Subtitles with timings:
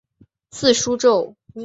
[0.49, 1.35] 字叔胄。